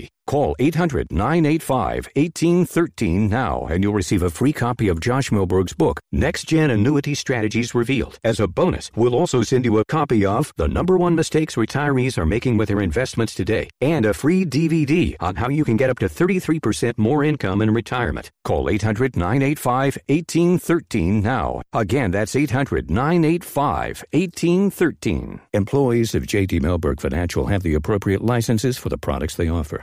[0.00, 0.17] Turkey.
[0.28, 6.00] Call 800 985 1813 now and you'll receive a free copy of Josh Mellberg's book,
[6.12, 8.18] Next Gen Annuity Strategies Revealed.
[8.22, 12.18] As a bonus, we'll also send you a copy of The Number One Mistakes Retirees
[12.18, 15.88] Are Making with Their Investments Today and a free DVD on how you can get
[15.88, 18.30] up to 33% more income in retirement.
[18.44, 21.62] Call 800 985 1813 now.
[21.72, 25.40] Again, that's 800 985 1813.
[25.54, 29.82] Employees of JD Mellberg Financial have the appropriate licenses for the products they offer.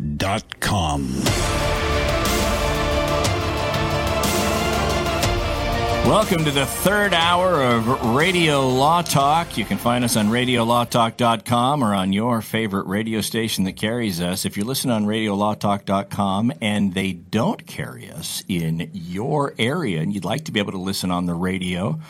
[0.00, 1.24] RadioLawTalk.com.
[6.06, 9.56] Welcome to the third hour of Radio Law Talk.
[9.58, 14.44] You can find us on radiolawtalk.com or on your favorite radio station that carries us.
[14.44, 20.24] If you listen on radiolawtalk.com and they don't carry us in your area and you'd
[20.24, 22.00] like to be able to listen on the radio,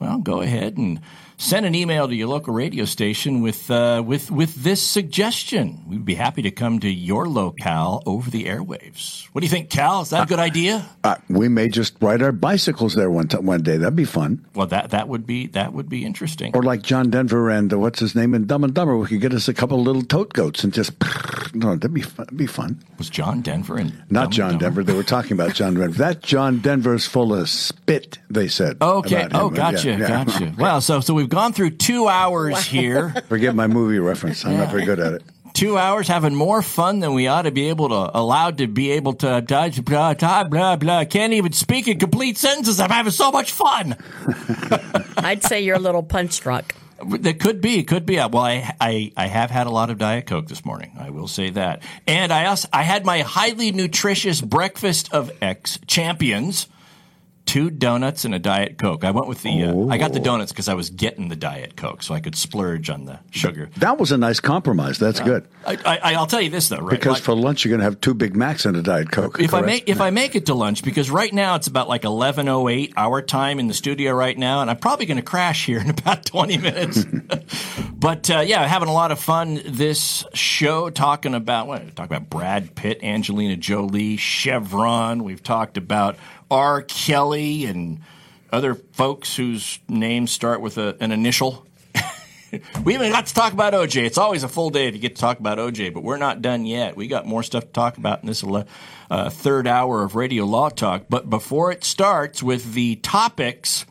[0.00, 1.00] well, go ahead and
[1.38, 5.82] send an email to your local radio station with uh, with with this suggestion.
[5.88, 9.26] We'd be happy to come to your locale over the airwaves.
[9.32, 10.02] What do you think, Cal?
[10.02, 10.86] Is that a good idea?
[11.04, 13.76] Uh, we may just ride our bicycles there one t- one day.
[13.76, 14.44] That'd be fun.
[14.54, 16.52] Well, that that would be that would be interesting.
[16.54, 19.20] Or like John Denver and uh, what's his name in Dumb and Dumber, we could
[19.20, 20.92] get us a couple of little tote goats and just
[21.54, 22.24] no, that'd be fun.
[22.26, 22.82] That'd be fun.
[22.98, 24.82] Was John Denver and Not Dumb John and Denver.
[24.82, 25.98] They were talking about John Denver.
[25.98, 28.18] That John Denver's full of spit.
[28.30, 28.78] They said.
[28.80, 29.28] Okay.
[29.32, 30.24] Oh, gotcha, Yeah, yeah.
[30.24, 30.54] gotcha.
[30.58, 33.10] Well, so so we've gone through two hours here.
[33.28, 34.44] Forget my movie reference.
[34.44, 35.22] I'm not very good at it.
[35.54, 38.92] two hours having more fun than we ought to be able to allowed to be
[38.92, 41.04] able to blah blah blah blah blah.
[41.04, 42.78] Can't even speak in complete sentences.
[42.78, 43.96] I'm having so much fun.
[45.16, 46.76] I'd say you're a little punch drunk.
[47.04, 48.16] That could be, could be.
[48.16, 50.92] Well, I, I I have had a lot of Diet Coke this morning.
[50.98, 51.82] I will say that.
[52.06, 56.68] And I also I had my highly nutritious breakfast of ex champions.
[57.46, 59.04] Two donuts and a Diet Coke.
[59.04, 59.62] I went with the.
[59.62, 62.34] Uh, I got the donuts because I was getting the Diet Coke, so I could
[62.34, 63.70] splurge on the sugar.
[63.78, 64.98] That was a nice compromise.
[64.98, 65.46] That's good.
[65.64, 66.90] I, I, I'll tell you this though, right?
[66.90, 69.40] Because Like- for lunch, you're going to have two Big Macs and a Diet Coke.
[69.40, 72.04] if I make if I make it to lunch because right now it's about like
[72.04, 75.22] eleven oh eight our time in the studio right now, and I'm probably going to
[75.22, 77.04] crash here in about twenty minutes.
[77.94, 82.28] but uh, yeah, having a lot of fun this show talking about what talk about
[82.28, 85.22] Brad Pitt, Angelina Jolie, Chevron.
[85.24, 86.16] We've talked about
[86.50, 86.82] R.
[86.82, 88.00] Kelly and
[88.52, 91.66] other folks whose names start with a, an initial.
[92.84, 94.04] We haven't got to talk about OJ.
[94.04, 96.40] It's always a full day if you get to talk about OJ, but we're not
[96.40, 96.96] done yet.
[96.96, 98.44] We got more stuff to talk about in this
[99.10, 101.06] uh, third hour of Radio Law Talk.
[101.10, 103.84] But before it starts with the topics,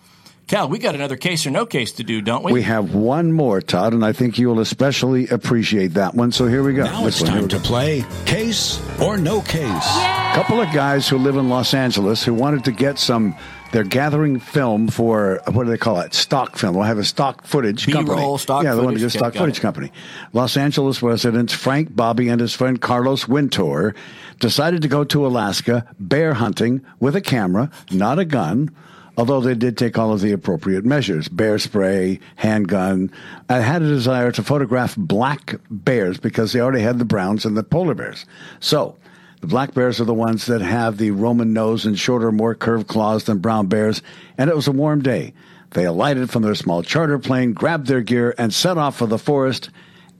[0.47, 2.53] Cal, we got another case or no case to do, don't we?
[2.53, 6.31] We have one more, Todd, and I think you'll especially appreciate that one.
[6.31, 6.83] So here we go.
[6.83, 9.87] Now This it's time to play Case or No Case.
[10.35, 13.35] couple of guys who live in Los Angeles who wanted to get some.
[13.71, 16.13] They're gathering film for what do they call it?
[16.13, 16.75] Stock film.
[16.75, 18.37] They'll have a stock footage B-roll, company.
[18.37, 19.13] stock yeah, they want to footage.
[19.13, 19.61] get a stock footage it.
[19.61, 19.91] company.
[20.31, 23.95] Los Angeles residents Frank Bobby and his friend Carlos Wintour
[24.39, 28.69] decided to go to Alaska bear hunting with a camera, not a gun.
[29.17, 33.11] Although they did take all of the appropriate measures, bear spray, handgun.
[33.47, 37.55] I had a desire to photograph black bears because they already had the browns and
[37.55, 38.25] the polar bears.
[38.59, 38.97] So,
[39.39, 42.87] the black bears are the ones that have the Roman nose and shorter, more curved
[42.87, 44.01] claws than brown bears,
[44.37, 45.33] and it was a warm day.
[45.71, 49.17] They alighted from their small charter plane, grabbed their gear, and set off for the
[49.17, 49.69] forest.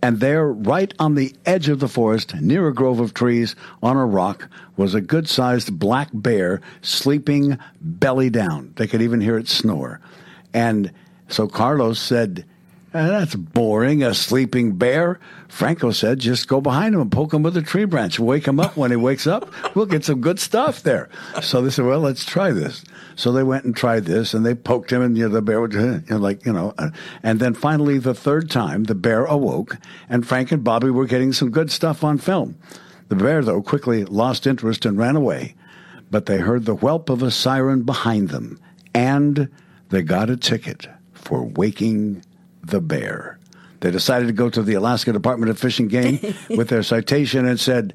[0.01, 3.97] And there, right on the edge of the forest, near a grove of trees, on
[3.97, 8.73] a rock, was a good sized black bear sleeping belly down.
[8.75, 9.99] They could even hear it snore.
[10.53, 10.91] And
[11.27, 12.45] so Carlos said,
[12.95, 15.19] "Eh, That's boring, a sleeping bear.
[15.49, 18.19] Franco said, Just go behind him and poke him with a tree branch.
[18.19, 19.51] Wake him up when he wakes up.
[19.75, 21.09] We'll get some good stuff there.
[21.41, 22.83] So they said, Well, let's try this.
[23.17, 25.59] So they went and tried this and they poked him, and you know, the bear
[25.61, 26.73] would, you know, like, you know.
[26.77, 26.89] uh,
[27.21, 29.77] And then finally, the third time, the bear awoke,
[30.09, 32.55] and Frank and Bobby were getting some good stuff on film.
[33.09, 35.55] The bear, though, quickly lost interest and ran away.
[36.11, 38.59] But they heard the whelp of a siren behind them,
[38.93, 39.49] and
[39.89, 42.23] they got a ticket for waking
[42.67, 43.39] the bear.
[43.81, 46.19] They decided to go to the Alaska Department of Fish and Game
[46.49, 47.93] with their citation and said,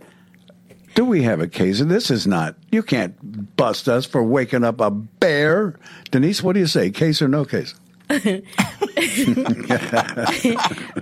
[0.94, 1.81] Do we have a case?
[1.81, 5.78] And this is not, you can't bust us for waking up a bear.
[6.11, 6.90] Denise, what do you say?
[6.90, 7.75] Case or no case?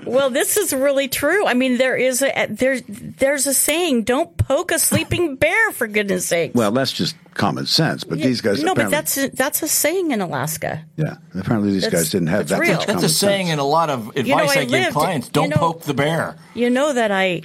[0.05, 1.46] Well, this is really true.
[1.46, 5.87] I mean, there is a there's there's a saying: "Don't poke a sleeping bear." For
[5.87, 6.52] goodness' sake.
[6.55, 10.10] Well, that's just common sense, but these guys no, but that's a, that's a saying
[10.10, 10.84] in Alaska.
[10.96, 12.72] yeah, apparently these That's- guys didn't have that real.
[12.72, 13.52] much That's common a saying sense.
[13.54, 15.28] in a lot of advice I I, give lived- clients.
[15.28, 16.37] Don't know- poke the bear.
[16.54, 17.43] You know that I,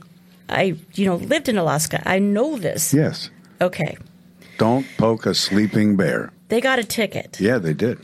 [0.49, 2.01] I you know lived in Alaska.
[2.05, 2.93] I know this.
[2.93, 3.29] Yes.
[3.61, 3.97] Okay,
[4.57, 6.31] Don't poke a sleeping bear.
[6.49, 7.39] they got a ticket.
[7.39, 7.99] Yeah, they did.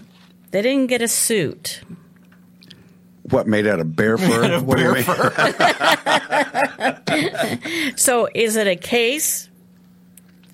[0.52, 1.82] They didn't get a suit.
[3.24, 4.54] What made out of bear fur?
[4.54, 5.34] of what do you bear
[7.08, 7.94] mean?
[7.96, 9.50] So is it a case?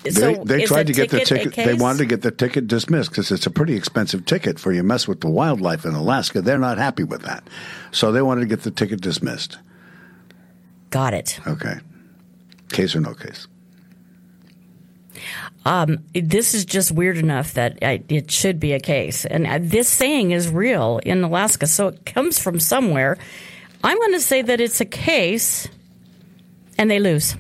[0.04, 1.56] They, so they is tried to get the ticket.
[1.56, 4.84] They wanted to get the ticket dismissed because it's a pretty expensive ticket for you
[4.84, 6.42] mess with the wildlife in Alaska.
[6.42, 7.48] They're not happy with that,
[7.92, 9.58] so they wanted to get the ticket dismissed.
[10.92, 11.40] Got it.
[11.48, 11.80] Okay,
[12.72, 13.48] case or no case?
[16.14, 19.26] This is just weird enough that I, it should be a case.
[19.26, 23.18] And uh, this saying is real in Alaska, so it comes from somewhere.
[23.84, 25.68] I'm going to say that it's a case,
[26.78, 27.36] and they lose.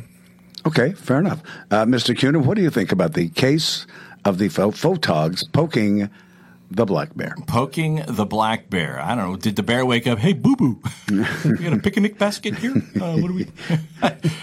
[0.65, 1.43] Okay, fair enough.
[1.69, 2.15] Uh, Mr.
[2.15, 3.85] Cunin, what do you think about the case
[4.25, 6.09] of the photogs poking
[6.71, 7.35] the black bear?
[7.45, 8.99] Poking the black bear.
[8.99, 9.37] I don't know.
[9.37, 10.17] Did the bear wake up?
[10.17, 10.81] Hey, boo boo.
[11.11, 12.75] we got a picnic basket here?
[12.99, 13.47] Uh, what do we?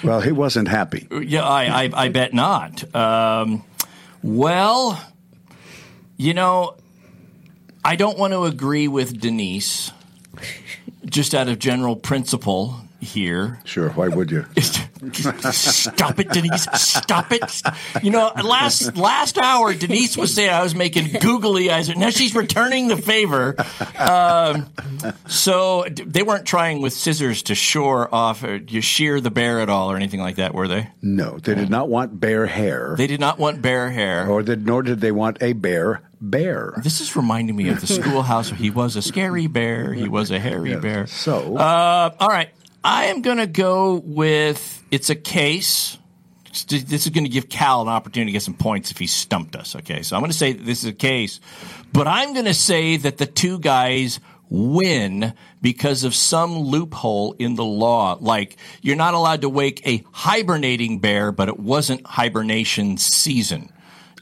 [0.05, 1.08] Well, he wasn't happy.
[1.23, 2.94] Yeah, I, I, I bet not.
[2.94, 3.64] Um,
[4.22, 5.02] well,
[6.16, 6.76] you know,
[7.84, 9.92] I don't want to agree with Denise,
[11.06, 13.60] just out of general principle here.
[13.64, 14.46] Sure, why would you?
[15.12, 16.66] Stop it, Denise!
[16.75, 17.62] Stop it!
[18.02, 21.88] You know, last last hour, Denise was saying I was making googly eyes.
[21.88, 23.56] Now she's returning the favor.
[23.99, 24.69] Um,
[25.26, 29.69] so they weren't trying with scissors to shore off, or you shear the bear at
[29.69, 30.88] all, or anything like that, were they?
[31.02, 34.28] No, they did not want bear hair, They did not want bear hair.
[34.28, 36.75] or did, nor did they want a bear bear.
[36.82, 38.50] This is reminding me of the schoolhouse.
[38.52, 39.93] Where he was a scary bear.
[39.93, 41.06] He was a hairy bear.
[41.08, 42.50] So, Uh, all right.
[42.84, 45.98] I am going to go with it's a case.
[46.68, 49.56] This is going to give Cal an opportunity to get some points if he stumped
[49.56, 49.74] us.
[49.74, 50.02] Okay.
[50.02, 51.40] So I'm going to say this is a case,
[51.92, 57.54] but I'm going to say that the two guys win because of some loophole in
[57.54, 58.18] the law.
[58.20, 63.72] Like you're not allowed to wake a hibernating bear, but it wasn't hibernation season.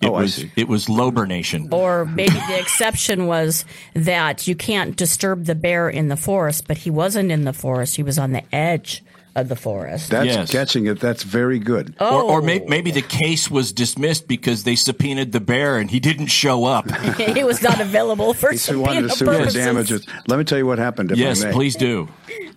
[0.02, 0.52] Oh, it Oh, I was see.
[0.54, 1.68] it was lobernation.
[1.72, 3.64] Or maybe the exception was
[3.94, 7.96] that you can't disturb the bear in the forest, but he wasn't in the forest.
[7.96, 9.02] He was on the edge
[9.34, 10.10] of the forest.
[10.10, 10.50] that's yes.
[10.50, 11.00] catching it.
[11.00, 11.94] That's very good.
[12.00, 12.16] Oh.
[12.16, 12.44] Or, or Oh.
[12.44, 16.64] may, maybe the case was dismissed because they subpoenaed the bear and he didn't show
[16.64, 16.90] up.
[17.16, 20.06] he was not available for He wanted to subpoena sue for damages.
[20.26, 21.12] Let me tell you what happened.
[21.12, 21.52] If I yes, may.
[21.52, 22.08] please do.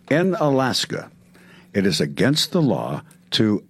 [0.10, 1.12] In Alaska,
[1.74, 3.64] it is against the law to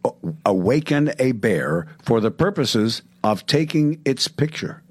[0.46, 4.83] awaken a bear for the purposes of taking its picture.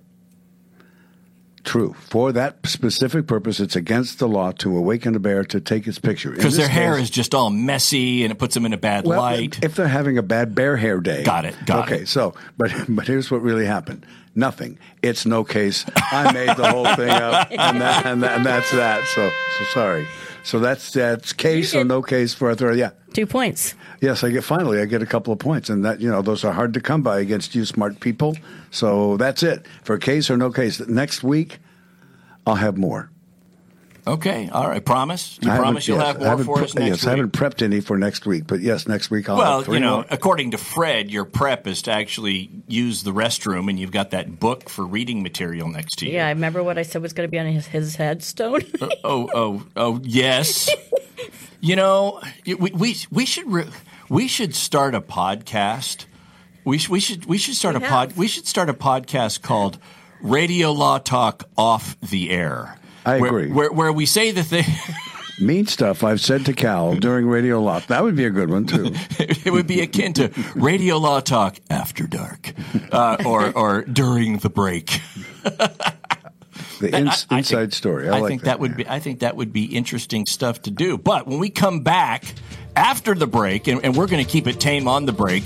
[1.64, 1.94] True.
[2.08, 5.98] For that specific purpose, it's against the law to awaken a bear to take its
[5.98, 6.30] picture.
[6.30, 9.04] Because their hair case- is just all messy and it puts them in a bad
[9.04, 9.62] well, light.
[9.62, 11.22] if they're having a bad bear hair day.
[11.22, 12.08] Got it, got okay, it.
[12.08, 14.04] so but but here's what really happened.
[14.34, 14.78] Nothing.
[15.02, 15.84] It's no case.
[15.94, 19.04] I made the whole thing up, and that, and, that, and that's that.
[19.08, 20.06] So so sorry.
[20.44, 22.80] So that's that's case or no case for authority.
[22.80, 22.90] Yeah.
[23.12, 23.74] Two points.
[24.00, 26.44] Yes, I get finally I get a couple of points, and that you know those
[26.44, 28.36] are hard to come by against you smart people.
[28.70, 30.80] So that's it for case or no case.
[30.80, 31.58] Next week,
[32.46, 33.11] I'll have more.
[34.06, 34.84] Okay, all right.
[34.84, 35.38] Promise?
[35.42, 37.06] You I promise you'll yes, have more for pre- us next yes, week?
[37.06, 39.76] I haven't prepped any for next week, but yes, next week I'll well, have three
[39.76, 40.06] you know, more.
[40.10, 44.38] according to Fred, your prep is to actually use the restroom, and you've got that
[44.40, 46.12] book for reading material next to you.
[46.12, 48.62] Yeah, I remember what I said was going to be on his, his headstone.
[48.80, 50.68] Uh, oh, oh, oh, yes.
[51.60, 53.70] you know, we we we should re-
[54.08, 56.06] we should start a podcast.
[56.64, 59.42] We sh- we should we should start We a pod we should start a podcast
[59.42, 59.78] called
[60.20, 62.78] Radio Law Talk Off the Air.
[63.04, 63.48] I where, agree.
[63.52, 64.64] Where where we say the thing.
[65.40, 67.80] Mean stuff I've said to Cal during Radio Law.
[67.88, 68.90] That would be a good one too.
[69.18, 72.52] it would be akin to Radio Law Talk After Dark,
[72.92, 75.00] uh, or or during the break.
[76.80, 78.08] The ins- I- I inside think- story.
[78.08, 78.86] I, I like think that, would be.
[78.86, 80.98] I think that would be interesting stuff to do.
[80.98, 82.24] But when we come back
[82.76, 85.44] after the break, and, and we're going to keep it tame on the break.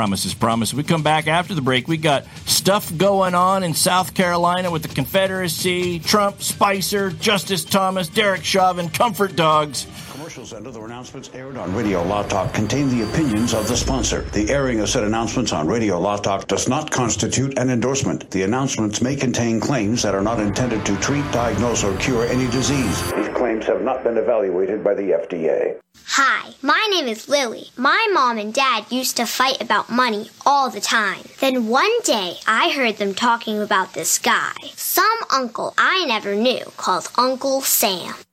[0.00, 0.72] Promises, promise.
[0.72, 1.86] We come back after the break.
[1.86, 8.08] We got stuff going on in South Carolina with the Confederacy, Trump, Spicer, Justice Thomas,
[8.08, 9.86] Derek Chauvin, Comfort Dogs.
[10.30, 14.22] Commercials and other announcements aired on Radio Law Talk contain the opinions of the sponsor.
[14.30, 18.30] The airing of said announcements on Radio Law Talk does not constitute an endorsement.
[18.30, 22.48] The announcements may contain claims that are not intended to treat, diagnose, or cure any
[22.52, 23.12] disease.
[23.12, 25.80] These claims have not been evaluated by the FDA.
[26.06, 27.64] Hi, my name is Lily.
[27.76, 31.22] My mom and dad used to fight about money all the time.
[31.40, 36.64] Then one day I heard them talking about this guy, some uncle I never knew
[36.76, 38.14] called Uncle Sam.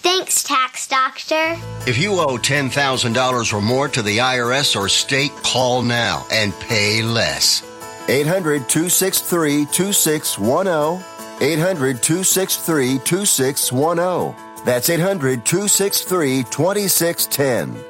[0.00, 1.56] Thanks, Tax Doctor.
[1.86, 7.02] If you owe $10,000 or more to the IRS or state, call now and pay
[7.02, 7.62] less.
[8.08, 11.04] 800 263 2610.
[11.40, 14.64] 800 263 2610.
[14.64, 17.84] That's 800 263 2610.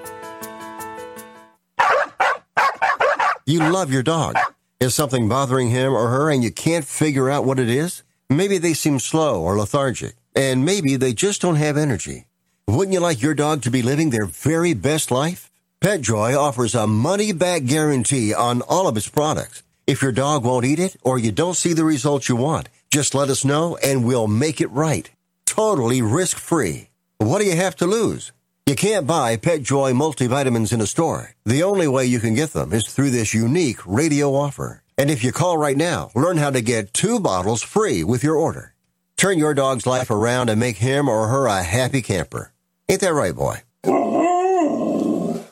[3.47, 4.37] You love your dog.
[4.81, 8.03] Is something bothering him or her and you can't figure out what it is?
[8.31, 12.29] Maybe they seem slow or lethargic, and maybe they just don't have energy.
[12.69, 15.51] Wouldn't you like your dog to be living their very best life?
[15.81, 19.65] PetJoy offers a money back guarantee on all of its products.
[19.89, 23.17] If your dog won't eat it or you don't see the results you want, just
[23.17, 25.11] let us know and we'll make it right.
[25.45, 26.91] Totally risk free.
[27.19, 28.31] What do you have to lose?
[28.65, 31.35] You can't buy PetJoy multivitamins in a store.
[31.45, 34.83] The only way you can get them is through this unique radio offer.
[34.97, 38.37] And if you call right now, learn how to get two bottles free with your
[38.37, 38.75] order.
[39.19, 42.53] Turn your dog's life around and make him or her a happy camper.
[42.89, 43.63] Ain't that right, boy?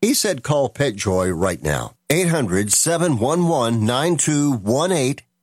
[0.00, 1.94] He said call PetJoy right now.
[2.08, 5.26] 800 711 9218.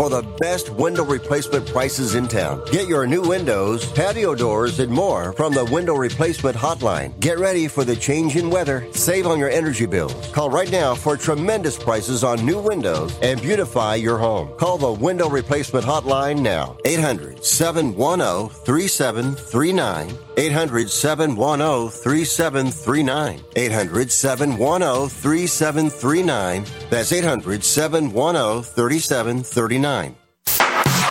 [0.00, 2.64] for the best window replacement prices in town.
[2.72, 7.12] Get your new windows, patio doors, and more from the window replacement hotline.
[7.20, 8.86] Get ready for the change in weather.
[8.92, 10.14] Save on your energy bills.
[10.32, 14.48] Call right now for tremendous prices on new windows and beautify your home.
[14.56, 16.78] Call the window replacement hotline now.
[16.86, 20.29] 800 710 3739.
[20.40, 23.44] 800 710 3739.
[23.56, 26.64] 800 710 3739.
[26.88, 30.19] That's 800 710 3739.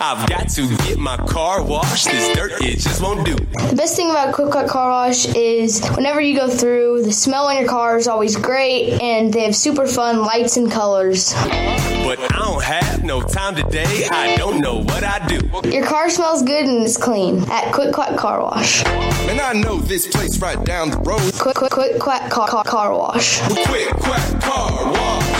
[0.02, 2.06] I've got to get my car washed.
[2.06, 3.34] This dirt, it just won't do.
[3.34, 7.48] The best thing about Quick Quack Car Wash is whenever you go through, the smell
[7.48, 11.34] on your car is always great, and they have super fun lights and colors.
[11.34, 14.06] But I don't have no time today.
[14.10, 15.68] I don't know what I do.
[15.68, 18.82] Your car smells good and it's clean at Quick Quack Car Wash.
[18.86, 21.20] And I know this place right down the road.
[21.38, 23.40] Quick Quick Quick Quack Car, car, car Wash.
[23.66, 25.39] Quick Quack Car Wash.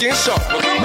[0.00, 0.77] Have you looking sharp.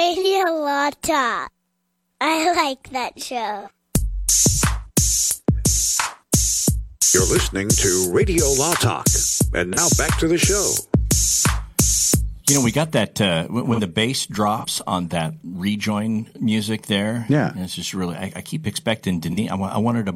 [0.00, 1.52] Radio Law Talk.
[2.22, 3.68] I like that show.
[7.12, 9.08] You're listening to Radio Law Talk.
[9.52, 10.72] And now back to the show.
[12.48, 16.86] You know, we got that uh, when when the bass drops on that rejoin music
[16.86, 17.26] there.
[17.28, 17.52] Yeah.
[17.56, 18.16] it's just really.
[18.16, 19.50] I, I keep expecting Denise.
[19.50, 20.14] I want, I want her to.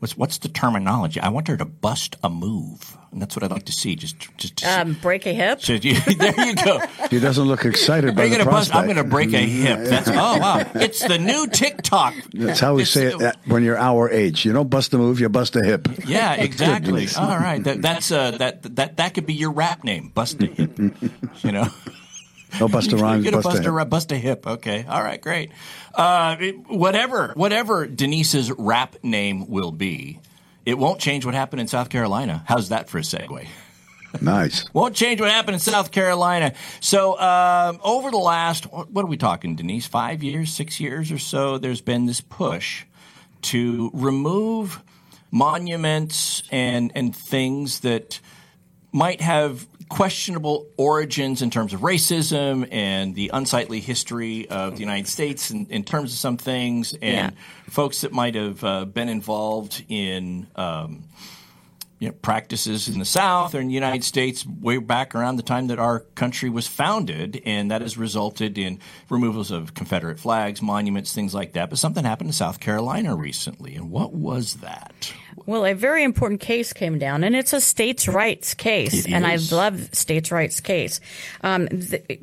[0.00, 1.20] What's what's the terminology?
[1.20, 3.96] I want her to bust a move, and that's what I'd like to see.
[3.96, 4.56] Just just.
[4.56, 5.60] To Um, break a hip.
[5.60, 6.80] so you, there you go.
[7.10, 8.74] He doesn't look excited Are by you the gonna bust?
[8.74, 9.78] I'm going to break a hip.
[9.84, 10.64] That's oh wow!
[10.74, 12.14] It's the new TikTok.
[12.32, 14.46] That's how we It's- say it at- when you're our age.
[14.46, 15.86] You don't bust a move, you bust a hip.
[16.06, 17.06] Yeah, exactly.
[17.18, 20.46] All right, that, that's uh, that that that could be your rap name, Bust a
[20.46, 20.78] Hip.
[21.42, 21.68] you know.
[22.58, 23.90] No Busta Rhymes, You're gonna bust a bust a, hip.
[23.90, 24.46] bust a hip.
[24.46, 24.84] Okay.
[24.88, 25.20] All right.
[25.20, 25.50] Great.
[25.94, 30.20] Uh, whatever, whatever Denise's rap name will be,
[30.66, 32.42] it won't change what happened in South Carolina.
[32.46, 33.46] How's that for a segue?
[34.20, 34.66] Nice.
[34.74, 36.54] Won't change what happened in South Carolina.
[36.80, 39.86] So, um, over the last, what what are we talking, Denise?
[39.86, 42.84] Five years, six years or so, there's been this push
[43.42, 44.82] to remove
[45.30, 48.20] monuments and, and things that
[48.92, 55.08] might have questionable origins in terms of racism and the unsightly history of the United
[55.08, 57.36] States in, in terms of some things, and
[57.68, 60.46] folks that might have uh, been involved in.
[60.56, 61.04] Um,
[62.00, 65.42] you know, practices in the South or in the United States way back around the
[65.42, 68.80] time that our country was founded, and that has resulted in
[69.10, 71.68] removals of Confederate flags, monuments, things like that.
[71.68, 75.12] But something happened in South Carolina recently, and what was that?
[75.44, 79.26] Well, a very important case came down, and it's a states' rights case, It and
[79.26, 81.00] I love states' rights case.
[81.42, 82.20] Um, th-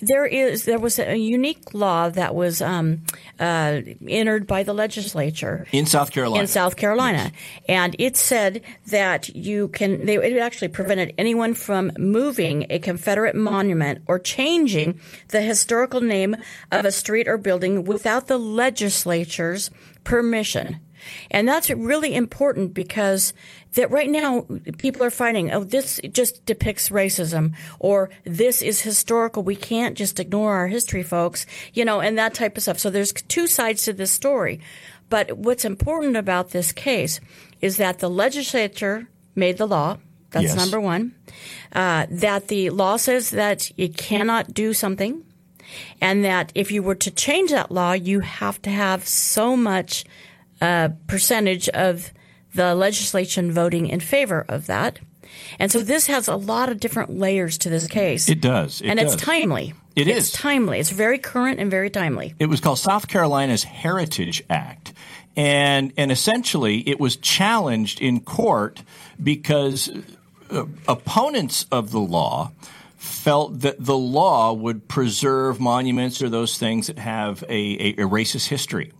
[0.00, 3.02] there is there was a unique law that was um,
[3.40, 6.42] uh, entered by the legislature In South Carolina.
[6.42, 7.32] in South Carolina,
[7.68, 10.06] and it said that you can.
[10.06, 16.36] They, it actually prevented anyone from moving a Confederate monument or changing the historical name
[16.70, 19.70] of a street or building without the legislature's
[20.04, 20.80] permission.
[21.30, 23.32] And that's really important because
[23.74, 24.46] that right now
[24.78, 29.42] people are finding, oh, this just depicts racism or this is historical.
[29.42, 32.78] We can't just ignore our history, folks, you know, and that type of stuff.
[32.78, 34.60] So there's two sides to this story.
[35.10, 37.20] But what's important about this case
[37.60, 39.98] is that the legislature made the law.
[40.30, 40.56] That's Yes.
[40.56, 41.14] number one.
[41.72, 45.24] Uh, that the law says that you cannot do something
[46.00, 50.04] and that if you were to change that law, you have to have so much
[50.60, 52.12] uh, percentage of
[52.54, 54.98] the legislation voting in favor of that.
[55.58, 58.28] And so this has a lot of different layers to this case.
[58.28, 58.80] It does.
[58.80, 59.14] It and does.
[59.14, 59.74] it's timely.
[59.94, 60.32] It it's is.
[60.32, 60.78] timely.
[60.78, 62.34] It's very current and very timely.
[62.38, 64.92] It was called South Carolina's Heritage Act.
[65.36, 68.82] And, and essentially, it was challenged in court
[69.22, 69.90] because
[70.50, 72.52] uh, opponents of the law
[72.96, 78.08] felt that the law would preserve monuments or those things that have a, a, a
[78.08, 78.92] racist history.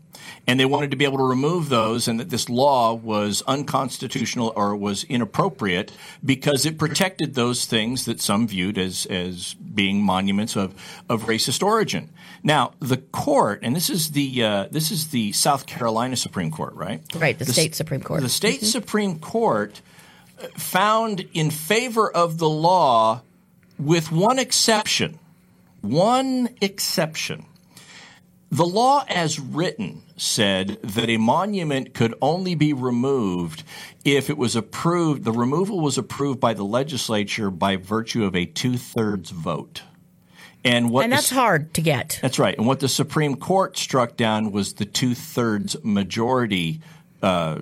[0.49, 4.51] And they wanted to be able to remove those, and that this law was unconstitutional
[4.57, 5.93] or was inappropriate
[6.25, 10.75] because it protected those things that some viewed as, as being monuments of,
[11.07, 12.09] of racist origin.
[12.43, 16.73] Now, the court, and this is the uh, this is the South Carolina Supreme Court,
[16.73, 17.03] right?
[17.15, 18.23] Right, the s- state Supreme Court.
[18.23, 19.83] The state Supreme Court
[20.43, 23.21] uh, found in favor of the law
[23.79, 25.19] with one exception.
[25.83, 27.45] One exception.
[28.51, 33.63] The law as written said that a monument could only be removed
[34.05, 38.47] if it was approved, the removal was approved by the legislature by virtue of a
[38.47, 39.83] two thirds vote.
[40.65, 42.19] And what and that's s- hard to get.
[42.21, 42.57] that's right.
[42.59, 46.81] And what the Supreme Court struck down was the two thirds majority
[47.23, 47.61] uh,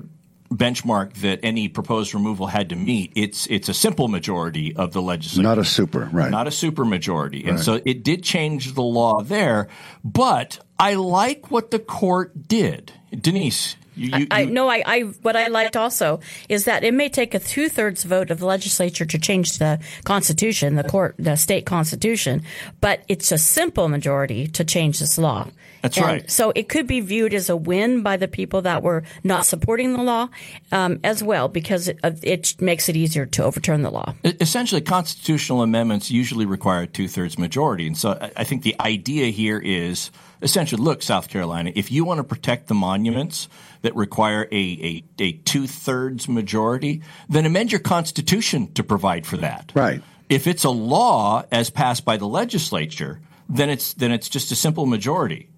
[0.52, 3.12] benchmark that any proposed removal had to meet.
[3.14, 6.30] It's it's a simple majority of the legislature, Not a super, right.
[6.30, 7.40] not a super majority.
[7.44, 7.64] And Right.
[7.64, 9.68] so it did change the law there.
[10.04, 13.76] But I like what the court did, Denise.
[13.98, 17.08] You, you, I you- no, I, I what I liked also is that it may
[17.08, 21.34] take a two thirds vote of the legislature to change the constitution, the court, the
[21.36, 22.42] state constitution,
[22.82, 25.48] but it's a simple majority to change this law.
[25.86, 26.30] That's And right.
[26.30, 29.92] So it could be viewed as a win by the people that were not supporting
[29.92, 30.28] the law,
[30.72, 34.14] um, as well, because it, it makes it easier to overturn the law.
[34.24, 37.86] Essentially, constitutional amendments usually require a two thirds majority.
[37.86, 40.10] And so I- I think the idea here is
[40.42, 43.48] essentially look, South Carolina, if you want to protect the monuments
[43.82, 44.56] that require a,
[44.90, 49.72] a, a two thirds majority, then amend your constitution to provide for that.
[49.74, 50.02] Right.
[50.28, 54.56] If it's a law as passed by the legislature, then it's then it's just a
[54.56, 55.48] simple majority.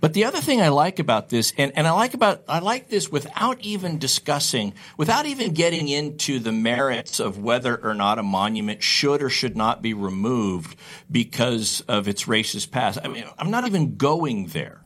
[0.00, 2.88] But the other thing I like about this, and, and I like about I like
[2.88, 8.22] this without even discussing, without even getting into the merits of whether or not a
[8.22, 10.76] monument should or should not be removed
[11.10, 12.98] because of its racist past.
[13.02, 14.82] I mean, I'm not even going there.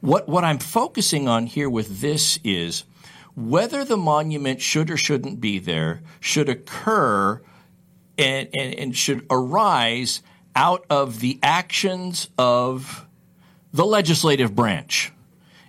[0.00, 2.84] What what I'm focusing on here with this is
[3.34, 7.40] whether the monument should or shouldn't be there should occur
[8.16, 10.22] and, and, and should arise
[10.56, 13.06] out of the actions of
[13.72, 15.12] the legislative branch.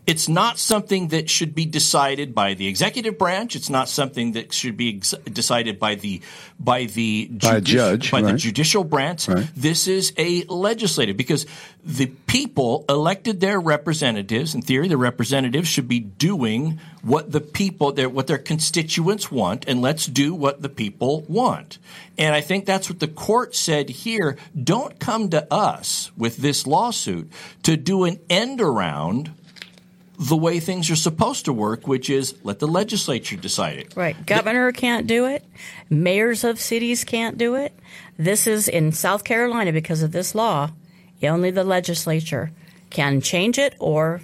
[0.10, 3.56] It's not something that should be decided by the executive branch.
[3.56, 6.22] It's not something that should be ex- decided by the
[6.60, 8.32] by the by a judge, by right.
[8.32, 9.28] the judicial branch.
[9.28, 9.48] Right.
[9.56, 11.46] This is a legislative because
[11.84, 14.56] the people elected their representatives.
[14.56, 19.66] In theory, the representatives should be doing what the people, their, what their constituents want,
[19.68, 21.78] and let's do what the people want.
[22.18, 24.38] And I think that's what the court said here.
[24.62, 27.32] Don't come to us with this lawsuit
[27.64, 29.32] to do an end around
[30.20, 33.96] the way things are supposed to work, which is let the legislature decide it.
[33.96, 34.26] Right.
[34.26, 35.46] Governor can't do it.
[35.90, 37.74] Mayors of cities can't do it.
[38.18, 40.72] This is in South Carolina because of this law.
[41.24, 42.52] Only the legislature
[42.90, 44.20] can change it or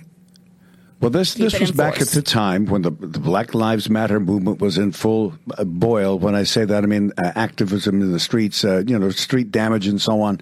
[1.00, 2.10] Well, this this was back force.
[2.10, 6.20] at the time when the, the Black Lives Matter movement was in full uh, boil.
[6.20, 9.52] When I say that, I mean uh, activism in the streets, uh, you know, street
[9.52, 10.42] damage and so on.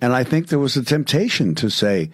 [0.00, 2.10] And I think there was a temptation to say,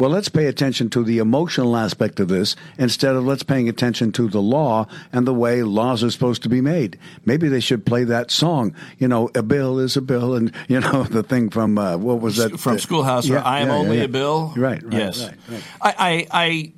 [0.00, 4.12] well, let's pay attention to the emotional aspect of this instead of let's paying attention
[4.12, 6.98] to the law and the way laws are supposed to be made.
[7.26, 10.80] Maybe they should play that song, you know, a bill is a bill, and you
[10.80, 13.28] know the thing from uh, what was that from Schoolhouse?
[13.28, 14.04] yeah, I am yeah, only yeah.
[14.04, 14.54] a bill.
[14.56, 15.22] Right, right, yes.
[15.22, 15.64] right, right.
[15.82, 16.72] I, I, I,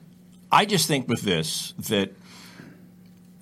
[0.51, 2.13] I just think with this that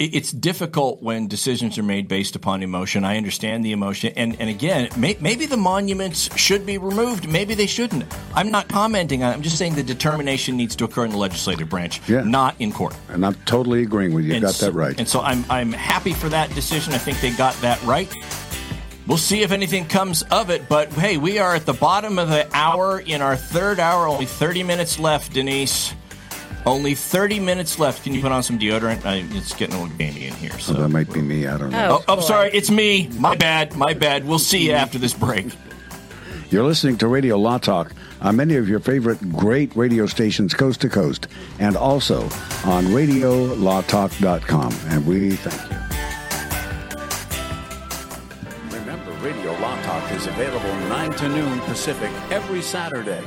[0.01, 3.05] it's difficult when decisions are made based upon emotion.
[3.05, 7.29] I understand the emotion, and and again, may, maybe the monuments should be removed.
[7.29, 8.05] Maybe they shouldn't.
[8.35, 9.31] I'm not commenting on.
[9.31, 9.35] it.
[9.35, 12.23] I'm just saying the determination needs to occur in the legislative branch, Yeah.
[12.23, 12.97] not in court.
[13.11, 14.33] And I'm totally agreeing with you.
[14.33, 14.99] And Got so- that right.
[14.99, 16.95] And so I'm I'm happy for that decision.
[16.95, 18.11] I think they got that right.
[19.07, 20.69] We'll see if anything comes of it.
[20.69, 24.07] But hey, we are at the bottom of the hour in our third hour.
[24.07, 25.93] Only 30 minutes left, Denise.
[26.66, 28.05] Only 30 minutes left.
[28.05, 29.05] Can you put on some deodorant?
[29.05, 30.59] I, it's getting a little gamey in here.
[30.59, 30.75] So.
[30.75, 31.46] Oh, that might be me.
[31.46, 32.03] I don't know.
[32.07, 32.51] Oh, oh, sorry.
[32.53, 33.09] It's me.
[33.18, 33.77] My bad.
[33.77, 34.27] My bad.
[34.27, 35.46] We'll see you after this break.
[36.51, 40.81] You're listening to Radio Law Talk on many of your favorite great radio stations coast
[40.83, 42.23] to coast and also
[42.64, 44.75] on radiolawtalk.com.
[44.88, 45.77] And we thank you.
[48.79, 53.23] Remember, Radio Law Talk is available 9 to noon Pacific every Saturday,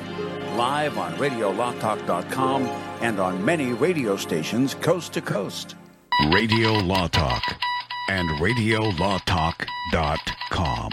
[0.55, 2.63] live on radiolawtalk.com
[3.01, 5.75] and on many radio stations coast to coast.
[6.31, 7.41] Radio Law Talk
[8.09, 10.91] and radiolawtalk.com.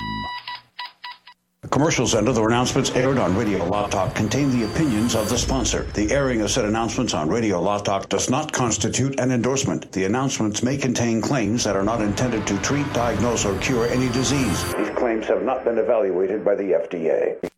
[1.62, 5.36] The commercials and other announcements aired on Radio Law Talk contain the opinions of the
[5.36, 5.82] sponsor.
[5.92, 9.92] The airing of said announcements on Radio Law Talk does not constitute an endorsement.
[9.92, 14.08] The announcements may contain claims that are not intended to treat, diagnose, or cure any
[14.08, 14.74] disease.
[14.74, 17.49] These claims have not been evaluated by the FDA.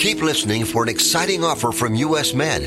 [0.00, 2.62] Keep listening for an exciting offer from US Med.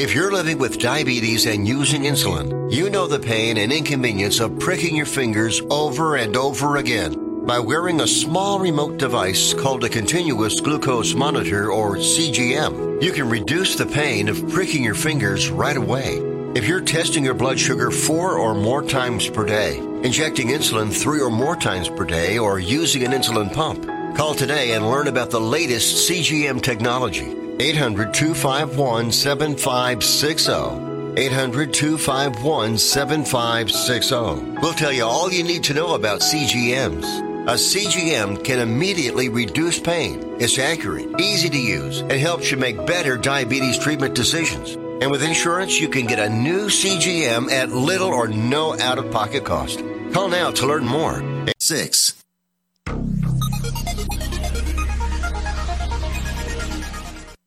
[0.00, 4.58] If you're living with diabetes and using insulin, you know the pain and inconvenience of
[4.58, 7.46] pricking your fingers over and over again.
[7.46, 13.28] By wearing a small remote device called a continuous glucose monitor or CGM, you can
[13.28, 16.18] reduce the pain of pricking your fingers right away.
[16.56, 21.20] If you're testing your blood sugar four or more times per day, injecting insulin three
[21.20, 25.30] or more times per day, or using an insulin pump, call today and learn about
[25.30, 27.34] the latest CGM technology.
[27.60, 31.20] 800 251 7560.
[31.20, 34.60] 800 251 7560.
[34.60, 37.04] We'll tell you all you need to know about CGMs.
[37.42, 40.36] A CGM can immediately reduce pain.
[40.38, 44.76] It's accurate, easy to use, and helps you make better diabetes treatment decisions.
[45.02, 49.10] And with insurance, you can get a new CGM at little or no out of
[49.10, 49.82] pocket cost.
[50.12, 51.44] Call now to learn more.
[51.58, 52.22] 6.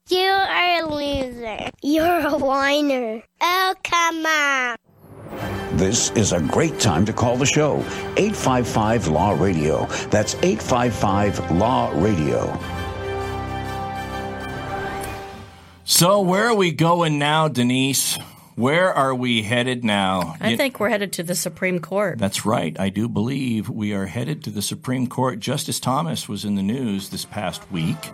[0.08, 1.70] You are a loser.
[1.82, 3.22] You're a whiner.
[3.40, 4.76] Oh, come on.
[5.76, 7.78] This is a great time to call the show.
[8.16, 9.86] 855 Law Radio.
[10.10, 12.56] That's 855 Law Radio.
[15.84, 18.18] So, where are we going now, Denise?
[18.54, 20.36] Where are we headed now?
[20.40, 22.18] I You- think we're headed to the Supreme Court.
[22.18, 22.78] That's right.
[22.80, 25.40] I do believe we are headed to the Supreme Court.
[25.40, 28.10] Justice Thomas was in the news this past week.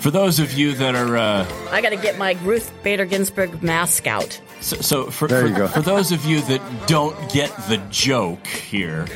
[0.00, 3.62] For those of you that are, uh, I got to get my Ruth Bader Ginsburg
[3.62, 4.40] mask out.
[4.60, 5.68] so, so for, There for, you go.
[5.68, 9.06] for those of you that don't get the joke here,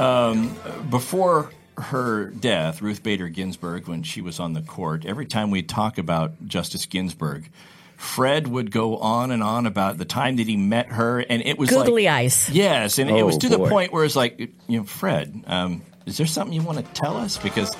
[0.00, 0.56] um,
[0.90, 5.62] before her death, Ruth Bader Ginsburg, when she was on the court, every time we
[5.62, 7.48] talk about Justice Ginsburg,
[7.96, 11.58] Fred would go on and on about the time that he met her, and it
[11.58, 12.50] was Googly like, eyes.
[12.50, 15.82] Yes, and it Oh, was to the point where it's like, you know, Fred, um,
[16.06, 17.38] is there something you want to tell us?
[17.38, 17.74] Because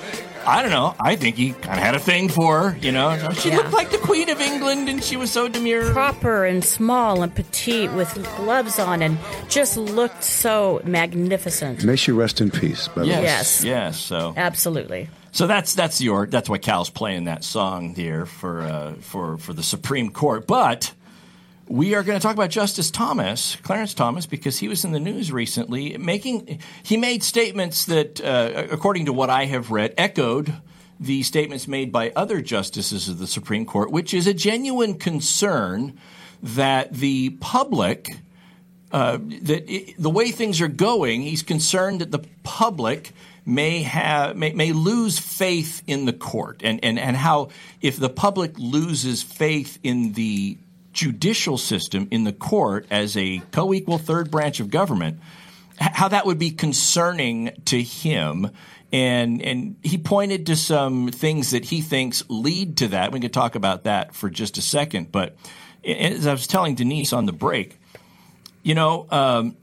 [0.47, 0.95] I don't know.
[0.99, 2.77] I think he kind of had a thing for her.
[2.77, 3.57] You know, she Yeah.
[3.57, 5.91] looked like the Queen of England, and she was so demure.
[5.91, 9.17] Proper and small and petite with gloves on and
[9.49, 11.83] just looked so magnificent.
[11.83, 12.87] May she rest in peace.
[12.89, 13.21] By the way.
[13.23, 13.63] Yes, Yes.
[13.63, 13.99] yes.
[13.99, 15.09] So, Absolutely.
[15.31, 19.53] so that's that's your that's why Cal's playing that song there for uh, for for
[19.53, 20.45] the Supreme Court.
[20.47, 20.91] But
[21.67, 24.99] we are going to talk about Justice Thomas, Clarence Thomas, because he was in the
[24.99, 30.53] news recently, making he made statements that, uh, according to what I have read, echoed
[30.99, 35.97] the statements made by other justices of the Supreme Court, which is a genuine concern
[36.41, 38.15] that the public
[38.91, 43.11] uh, that i the way things are going, he's concerned that the public
[43.45, 47.49] may have may, may lose faith in the court, and, and and how
[47.81, 50.57] if the public loses faith in the
[50.95, 55.19] judicial system in the court as a co-equal third branch of government,
[55.77, 58.49] how that would be concerning to him.
[58.91, 63.11] And and he pointed to some things that he thinks lead to that.
[63.11, 65.11] We can talk about that for just a second.
[65.11, 65.35] But
[65.83, 67.77] as I was telling Denise on the break,
[68.63, 69.57] you know, um,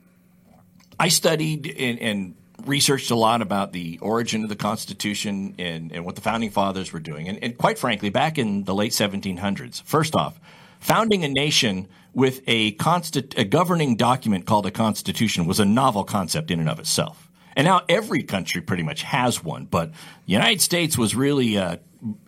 [1.00, 2.34] I studied and, and
[2.66, 6.92] researched a lot about the origin of the Constitution and, and what the founding fathers
[6.92, 7.28] were doing.
[7.28, 10.38] And, and quite frankly, back in the late 1700s, first off,
[10.82, 16.02] founding a nation with a, constit- a governing document called a constitution was a novel
[16.02, 17.30] concept in and of itself.
[17.54, 21.76] And now every country pretty much has one, but the United States was really uh,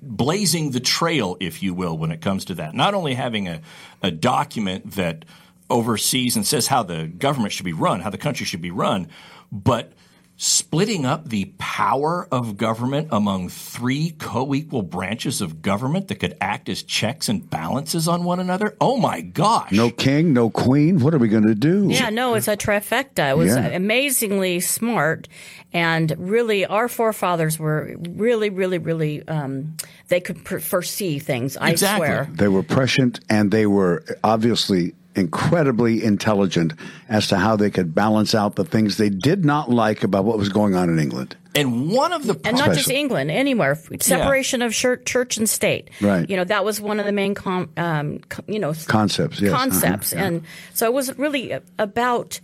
[0.01, 2.75] blazing the trail, if you will, when it comes to that.
[2.75, 3.61] Not only having a,
[4.03, 5.25] a document that
[5.69, 9.09] oversees and says how the government should be run, how the country should be run,
[9.51, 9.93] but
[10.37, 16.69] splitting up the power of government among three co-equal branches of government that could act
[16.69, 18.77] as checks and balances on one another.
[18.81, 19.71] Oh my gosh.
[19.73, 20.99] No king, no queen.
[20.99, 21.87] What are we going to do?
[21.89, 23.31] Yeah, no, it's a trifecta.
[23.31, 23.67] It was Yeah.
[23.69, 25.29] amazingly smart,
[25.73, 29.27] and really, our forefathers were really, really, really.
[29.29, 29.77] Um,
[30.09, 31.57] they could per- foresee things.
[31.57, 32.07] I Exactly.
[32.07, 32.29] swear.
[32.33, 36.73] They were prescient and they were obviously incredibly intelligent
[37.09, 40.39] as to how they could balance out the things they did not like about what
[40.39, 41.37] was going on in England.
[41.57, 43.79] And one of the And not just England, anywhere.
[44.01, 45.89] Separation of church, church and state.
[46.01, 46.29] Right.
[46.29, 49.53] You know, that was one of the main, com- um, co- you know, Concepts, yes.
[49.53, 50.13] concepts.
[50.13, 50.27] Uh-huh, yeah.
[50.27, 52.41] And so it was really about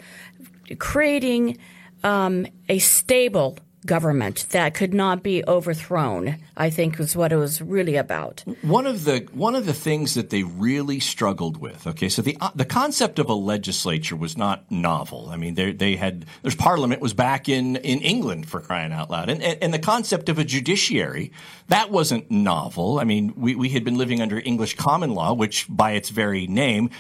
[0.79, 1.59] creating
[2.05, 6.37] um, a stable government that could not be overthrown.
[6.57, 8.45] I think was what it was really about.
[8.63, 11.87] One of the one of the things that they really struggled with.
[11.87, 15.29] Okay, so the uh, the concept of a legislature was not novel.
[15.31, 19.11] I mean, they they had there's Parliament was back in in England for crying out
[19.11, 21.33] loud, and and, and the concept of a judiciary
[21.69, 22.99] that wasn't novel.
[22.99, 26.47] I mean, we we had been living under English common law, which by its very
[26.47, 26.91] name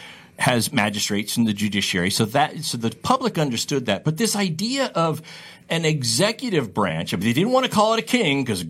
[0.41, 2.11] has magistrates in the judiciary.
[2.11, 4.05] So that so the public understood that.
[4.05, 5.23] But this idea of
[5.69, 8.65] an executive branch, I mean, they didn't want to call it a king because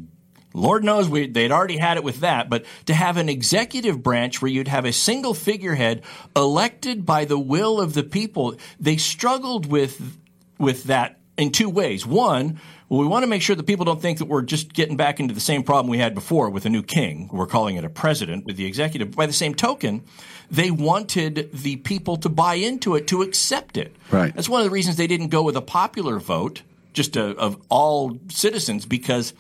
[0.53, 4.43] Lord knows we, they'd already had it with that, but to have an executive branch
[4.43, 6.03] where you'd have a single figurehead
[6.35, 10.19] elected by the will of the people, they struggled with
[10.59, 12.05] with that in two ways.
[12.05, 14.97] One, well, we want to make sure that people don't think that we're just getting
[14.97, 17.31] back into the same problem we had before with a new king.
[17.33, 19.13] We're calling it a president with the executive.
[19.13, 20.03] By the same token,
[20.51, 23.95] they wanted the people to buy into it, to accept it.
[24.11, 24.35] Right.
[24.35, 27.63] That's one of the reasons they didn't go with a popular vote, just a, of
[27.69, 29.35] all citizens, because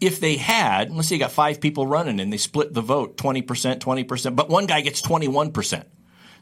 [0.00, 3.16] if they had, let's say you got five people running and they split the vote
[3.16, 3.44] 20%,
[3.80, 5.84] 20%, but one guy gets 21%.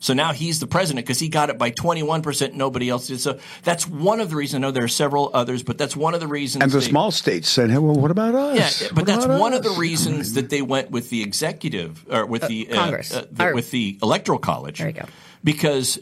[0.00, 2.54] So now he's the president because he got it by 21%.
[2.54, 3.20] Nobody else did.
[3.20, 4.56] So that's one of the reasons.
[4.56, 6.62] I know there are several others, but that's one of the reasons.
[6.64, 8.80] And the they, small states said, hey, well, what about us?
[8.82, 9.58] Yeah, but What that's one us?
[9.58, 13.12] of the reasons that they went with the executive or with the, Congress.
[13.14, 14.78] uh, the- Or- with the electoral college.
[14.78, 15.04] There you go.
[15.44, 15.98] Because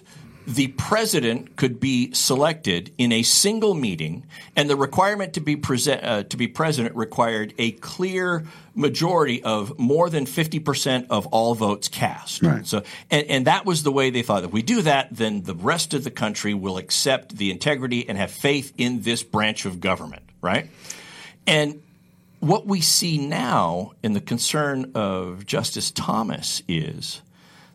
[0.48, 4.24] the president could be selected in a single meeting,
[4.56, 9.78] and the requirement to be present uh, to be president required a clear majority of
[9.78, 12.42] more than fifty percent of all votes cast.
[12.42, 12.66] Right.
[12.66, 14.42] So, and, and that was the way they thought.
[14.42, 18.16] If we do that, then the rest of the country will accept the integrity and
[18.16, 20.22] have faith in this branch of government.
[20.40, 20.70] Right.
[21.46, 21.82] And
[22.40, 27.20] what we see now in the concern of Justice Thomas is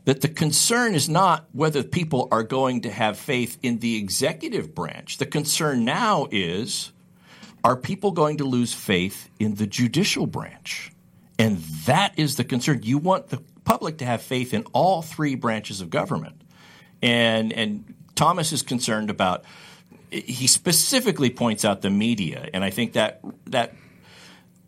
[0.05, 4.75] that the concern is not whether people are going to have faith in the executive
[4.75, 5.17] branch.
[5.17, 6.91] The concern now is
[7.63, 10.91] are people going to lose faith in the judicial branch?
[11.39, 12.81] And that is the concern.
[12.83, 16.41] You want the public to have faith in all three branches of government.
[17.01, 19.45] And and Thomas is concerned about
[20.11, 23.73] he specifically points out the media, and I think that that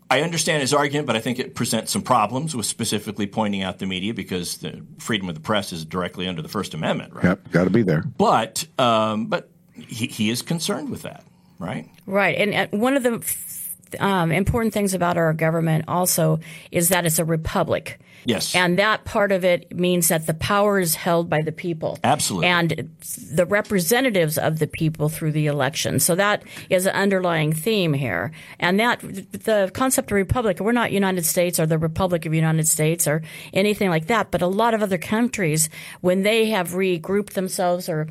[0.08, 3.78] I understand his argument, but I think it presents some problems with specifically pointing out
[3.78, 7.24] the media because the freedom of the press is directly under the First Amendment, right?
[7.24, 8.02] Yep, got to be there.
[8.02, 11.24] But um, but he, he is concerned with that,
[11.58, 11.88] right?
[12.06, 12.36] Right.
[12.36, 16.40] And uh, one of the um, important things about our government also
[16.70, 17.98] is that it's a republic.
[18.26, 18.54] Yes.
[18.54, 21.98] And that part of it means that the power is held by the people.
[22.04, 22.48] Absolutely.
[22.48, 22.90] And
[23.32, 26.00] the representatives of the people through the election.
[26.00, 28.32] So that is an underlying theme here.
[28.58, 32.66] And that, the concept of republic, we're not United States or the Republic of United
[32.66, 35.68] States or anything like that, but a lot of other countries,
[36.00, 38.08] when they have regrouped themselves or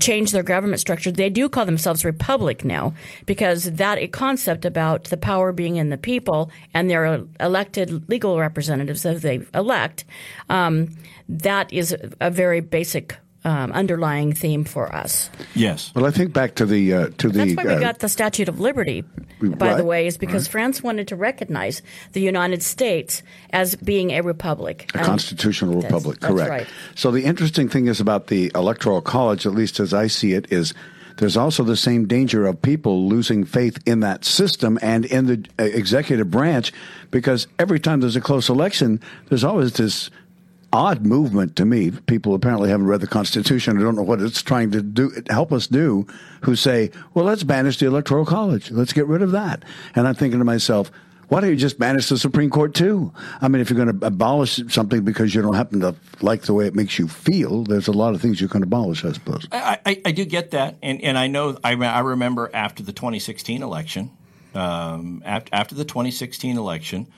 [0.00, 2.94] changed their government structure, they do call themselves republic now
[3.26, 9.02] because that concept about the power being in the people and their elected legal representatives
[9.02, 10.04] that they elect,
[10.48, 10.96] um,
[11.28, 15.30] that is a very basic um, underlying theme for us.
[15.54, 15.92] Yes.
[15.94, 17.38] Well, I think back to the uh, to the.
[17.38, 19.04] That's why we uh, got the Statue of Liberty,
[19.40, 20.52] by the way, is because right.
[20.52, 24.90] France wanted to recognize the United States as being a republic.
[24.94, 26.50] A And- constitutional republic, that's correct.
[26.50, 26.66] right.
[26.94, 30.50] So the interesting thing is about the electoral college, at least as I see it,
[30.52, 30.74] is
[31.18, 35.44] there's also the same danger of people losing faith in that system and in the
[35.58, 36.72] uh, executive branch
[37.10, 40.10] because every time there's a close election, there's always this
[40.72, 41.90] odd movement to me.
[41.90, 45.52] People apparently haven't read the Constitution or don't know what it's trying to do help
[45.52, 46.06] us do.
[46.42, 48.70] Who say, "Well, let's banish the electoral college.
[48.70, 50.90] Let's get rid of that." And I'm thinking to myself.
[51.28, 53.12] Why don't you just banish the Supreme Court too?
[53.40, 56.54] I mean, if you're going to abolish something because you don't happen to like the
[56.54, 59.46] way it makes you feel, there's a lot of things you can abolish, I suppose.
[59.52, 62.92] I, I, I do get that, and, and I know I, I remember after the
[62.92, 64.10] 2016 election,
[64.54, 67.08] um, after, after the 2016 election,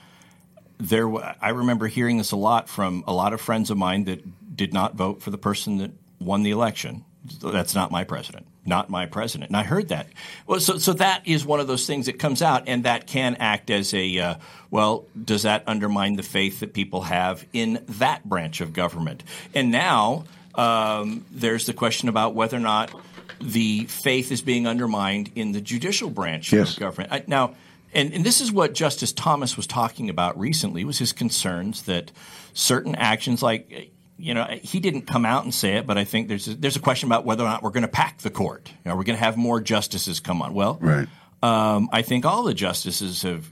[0.77, 1.09] there
[1.41, 4.73] I remember hearing this a lot from a lot of friends of mine that did
[4.73, 7.05] not vote for the person that won the election.
[7.39, 10.07] That's not my president, not my president, and I heard that.
[10.45, 13.35] Well, so so that is one of those things that comes out, and that can
[13.35, 14.35] act as a uh,
[14.69, 15.05] well.
[15.23, 19.23] Does that undermine the faith that people have in that branch of government?
[19.55, 22.91] And now um, there's the question about whether or not
[23.39, 26.73] the faith is being undermined in the judicial branch Yes.
[26.73, 27.11] of government.
[27.11, 27.55] I, now,
[27.93, 32.11] and, and this is what Justice Thomas was talking about recently was his concerns that
[32.53, 36.27] certain actions like you know he didn't come out and say it but I think
[36.27, 38.71] there's a, there's a question about whether or not we're going to pack the court.
[38.83, 40.53] You know, we're going to have more justices come on.
[40.53, 41.07] Well, Right.
[41.41, 43.45] um, I think all the justices have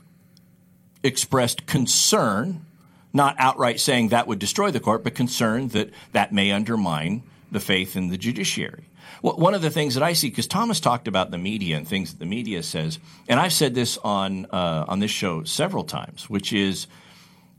[1.03, 2.65] expressed concern,
[3.13, 7.59] not outright saying that would destroy the court, but concern that that may undermine the
[7.59, 8.83] faith in the judiciary.
[9.21, 11.87] Well, one of the things that I see, because Thomas talked about the media and
[11.87, 15.83] things that the media says, and I've said this on uh, on this show several
[15.83, 16.87] times, which is,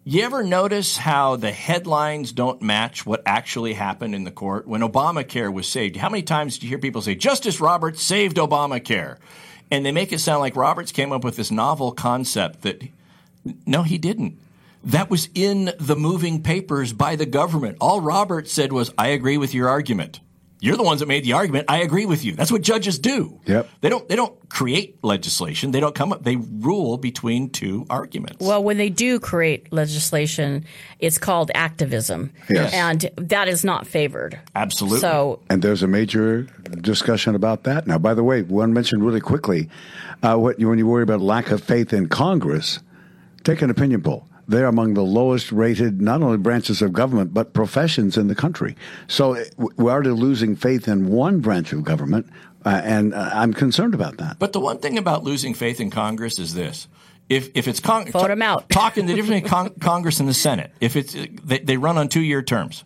[0.05, 4.81] you ever notice how the headlines don't match what actually happened in the court when
[4.81, 5.97] Obamacare was saved?
[5.97, 9.19] How many times do you hear people say Justice Roberts saved Obamacare,
[9.71, 12.83] and they make it sound like Roberts came up with this novel concept that
[13.67, 14.39] no, he didn't.
[14.85, 17.79] That was in the moving papers by the government.
[17.81, 20.21] All Roberts said was, I agree with your argument.
[20.61, 21.66] You're the ones that made the argument.
[21.68, 22.35] I agree with you.
[22.35, 23.40] That's what judges do.
[23.46, 23.68] Yep.
[23.81, 25.70] They don't they don't create legislation.
[25.70, 28.44] They don't come up they rule between two arguments.
[28.44, 30.66] Well, when they do create legislation,
[30.99, 32.32] it's called activism.
[32.51, 32.74] Yes.
[32.74, 34.39] And that is not favored.
[34.55, 35.01] Absolutely.
[35.01, 36.43] So And there's a major
[36.80, 37.99] discussion about that now.
[37.99, 39.70] By the way, one mentioned really quickly,
[40.22, 42.80] uh, what, when you worry about lack of faith in Congress,
[43.45, 44.26] take an opinion poll.
[44.51, 48.74] They're among the lowest rated, not only branches of government, but professions in the country.
[49.07, 52.28] So we're already losing faith in one branch of government,
[52.66, 54.40] uh, and uh, I'm concerned about that.
[54.40, 56.88] But the one thing about losing faith in Congress is this:
[57.28, 58.68] if if it's con- Vote 'em out.
[58.70, 61.12] talking the difference between con- Congress and the Senate, if it's
[61.44, 62.82] they, they run on two year terms,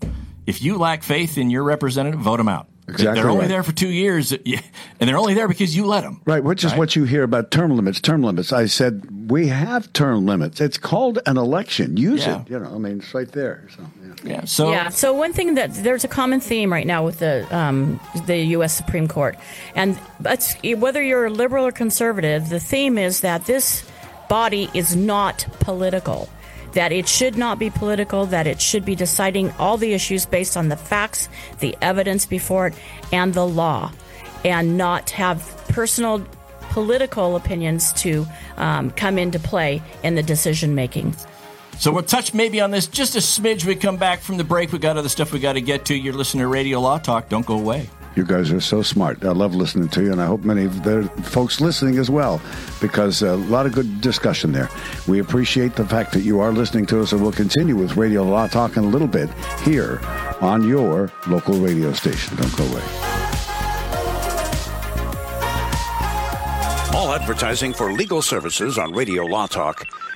[0.46, 2.68] if you lack faith in your representative, vote them out.
[2.87, 3.49] Exactly They're only right.
[3.49, 4.30] there for two years,
[5.01, 6.20] and they're only there because you let them.
[6.26, 6.78] Right, which is Right.
[6.78, 7.99] what you hear about term limits.
[8.01, 8.53] Term limits.
[8.53, 10.61] I said we have term limits.
[10.61, 11.97] It's called an election.
[11.97, 12.43] Use Yeah.
[12.43, 12.51] it.
[12.51, 13.66] You know, I mean, it's right there.
[13.74, 13.82] So,
[14.22, 14.30] yeah.
[14.32, 14.45] Yeah.
[14.45, 14.91] So yeah.
[14.91, 18.74] So one thing that there's a common theme right now with the um, the U.S.
[18.74, 19.37] Supreme Court,
[19.74, 23.82] and it's, whether you're liberal or conservative, the theme is that this
[24.28, 26.28] body is not political.
[26.75, 28.27] That it should not be political.
[28.27, 31.29] That it should be deciding all the issues based on the facts,
[31.61, 32.75] the evidence before it,
[33.12, 33.93] and the law,
[34.45, 36.25] and not have personal
[36.70, 41.14] political opinions to um, come into play in the decision making.
[41.79, 43.64] So we'll touch maybe on this just a smidge.
[43.64, 44.72] We come back from the break.
[44.72, 45.95] We got other stuff we got to get to.
[45.95, 47.29] You're listening to Radio Law Talk.
[47.29, 47.89] Don't go away.
[48.16, 49.24] You guys are so smart.
[49.24, 52.40] I love listening to you, and I hope many of the folks listening as well,
[52.80, 54.68] because a lot of good discussion there.
[55.08, 58.22] We appreciate the fact that you are listening to us, and we'll continue with Radio
[58.22, 59.28] Law Talk in a little bit
[59.64, 60.00] here
[60.40, 62.36] on your local radio station.
[62.36, 62.82] Don't go away.
[66.94, 69.88] All advertising for legal services on Radio Law Talk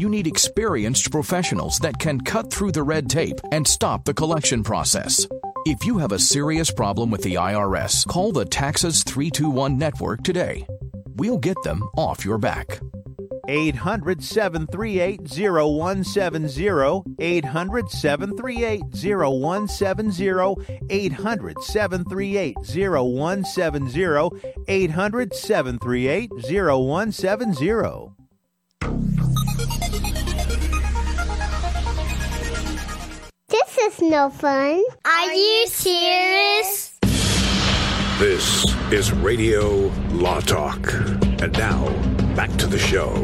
[0.00, 4.64] You need experienced professionals that can cut through the red tape and stop the collection
[4.64, 5.26] process.
[5.66, 10.66] If you have a serious problem with the IRS, call the Taxes 321 network today.
[11.16, 12.80] We'll get them off your back.
[13.46, 17.02] 800 738 0170.
[17.18, 20.56] 800 738 0170.
[20.88, 24.30] 800 738 0170.
[24.66, 28.14] 800 738 0170.
[33.66, 34.82] This is no fun.
[35.04, 36.98] Are you serious?
[38.18, 40.92] This is Radio Law Talk.
[41.42, 41.88] And now,
[42.34, 43.14] back to the show.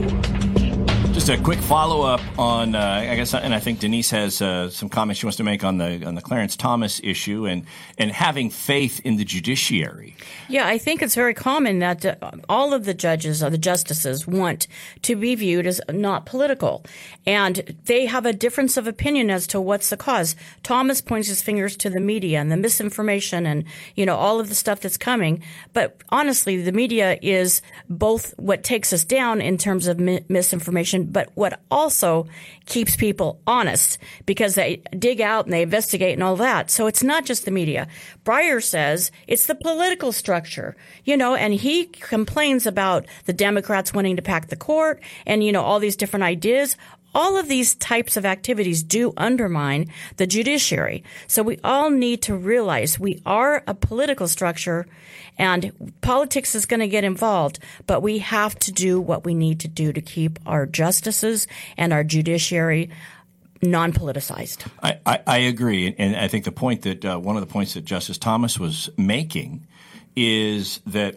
[1.27, 4.71] Just a quick follow up on, uh, I guess, and I think Denise has uh,
[4.71, 7.67] some comments she wants to make on the on the Clarence Thomas issue and
[7.99, 10.15] and having faith in the judiciary.
[10.49, 14.25] Yeah, I think it's very common that uh, all of the judges or the justices
[14.25, 14.69] want
[15.03, 16.85] to be viewed as not political,
[17.27, 20.37] and they have a difference of opinion as to what's the cause.
[20.63, 23.65] Thomas points his fingers to the media and the misinformation and
[23.97, 28.63] you know all of the stuff that's coming, but honestly, the media is both what
[28.63, 32.27] takes us down in terms of mi- misinformation but what also
[32.67, 33.97] keeps people honest
[34.27, 36.71] because they dig out and they investigate and all that.
[36.71, 37.89] So it's not just the media.
[38.23, 44.17] Breyer says it's the political structure, you know, and he complains about the Democrats wanting
[44.17, 46.77] to pack the court and, you know, all these different ideas
[47.17, 51.03] all of these types of activities do undermine the judiciary.
[51.27, 54.87] So we all need to realize we are a political structure
[55.39, 59.61] and politics is going to get involved, but we have to do what we need
[59.61, 61.49] to do to keep our justices
[61.79, 62.91] and our judiciary
[63.63, 64.71] non politicized.
[64.83, 65.95] I, I, I, agree.
[65.97, 68.91] And I think the point that uh, one of the points that Justice Thomas was
[68.99, 69.67] making
[70.15, 71.17] is that,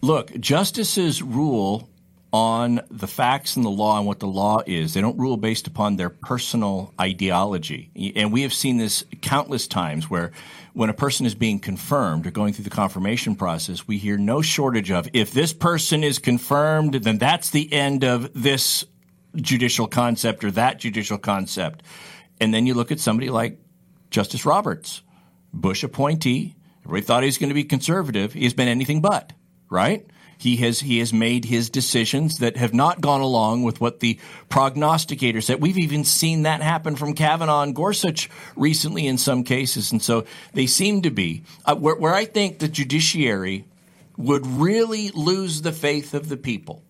[0.00, 1.89] look, justices rule
[2.32, 4.94] on the facts and the law and what the law is.
[4.94, 7.90] They don't rule based upon their personal ideology.
[8.14, 10.30] And we have seen this countless times where
[10.72, 14.42] when a person is being confirmed or going through the confirmation process, we hear no
[14.42, 18.84] shortage of if this person is confirmed, then that's the end of this
[19.34, 21.82] judicial concept or that judicial concept.
[22.40, 23.58] And then you look at somebody like
[24.10, 25.02] Justice Roberts,
[25.52, 26.54] Bush appointee.
[26.84, 28.32] Everybody thought he was going to be conservative.
[28.32, 29.32] He has been anything but,
[29.68, 30.06] right?
[30.40, 34.18] He has he has made his decisions that have not gone along with what the
[34.48, 35.60] prognosticators said.
[35.60, 40.24] We've even seen that happen from Kavanaugh and Gorsuch recently in some cases, and so
[40.54, 43.66] they seem to be uh, where, where I think the judiciary
[44.16, 46.82] would really lose the faith of the people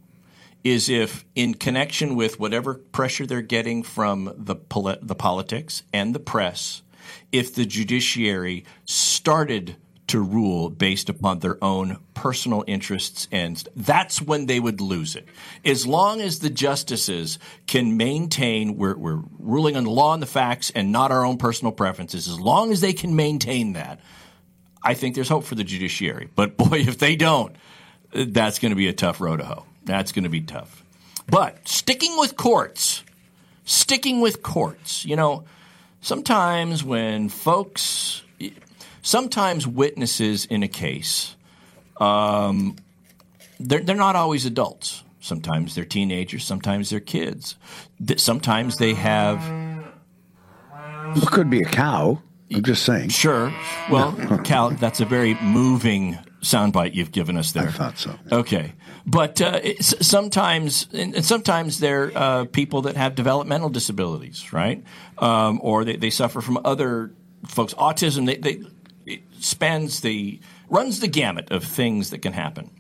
[0.62, 6.14] is if, in connection with whatever pressure they're getting from the poli- the politics and
[6.14, 6.82] the press,
[7.32, 9.74] if the judiciary started
[10.10, 15.26] to rule based upon their own personal interests and that's when they would lose it.
[15.64, 17.38] As long as the justices
[17.68, 21.38] can maintain we're, we're ruling on the law and the facts and not our own
[21.38, 24.00] personal preferences as long as they can maintain that
[24.82, 26.28] i think there's hope for the judiciary.
[26.34, 27.54] But boy if they don't
[28.12, 29.64] that's going to be a tough road to hoe.
[29.84, 30.82] That's going to be tough.
[31.28, 33.04] But sticking with courts
[33.64, 35.44] sticking with courts you know
[36.00, 38.22] sometimes when folks
[39.02, 41.36] sometimes witnesses in a case,
[42.00, 42.76] um,
[43.58, 45.02] they're, they're not always adults.
[45.20, 47.56] Sometimes they're teenagers, sometimes they're kids.
[48.16, 49.40] Sometimes they have.
[51.16, 52.22] It could be a cow.
[52.52, 53.10] I'm just saying.
[53.10, 53.52] Sure.
[53.90, 54.12] Well.
[54.44, 57.68] Cal, that's a very moving soundbite you've given us there.
[57.68, 58.18] I thought so.
[58.32, 58.72] Okay,
[59.06, 64.82] but uh, sometimes, and sometimes they're uh, people that have developmental disabilities, right?
[65.18, 67.12] Um, or they, they suffer from other
[67.46, 68.26] folks, autism.
[68.26, 68.64] They, they
[69.10, 72.70] it spans the runs the gamut of things that can happen.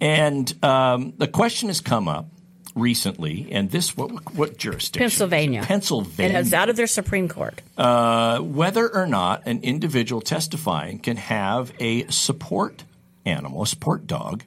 [0.00, 2.26] And um, the question has come up
[2.74, 5.00] recently, and this what, what jurisdiction?
[5.00, 5.62] Pennsylvania.
[5.62, 6.30] Pennsylvania.
[6.30, 7.62] It has out of their Supreme Court.
[7.76, 12.84] Uh, whether or not an individual testifying can have a support
[13.24, 14.44] animal, a support dog,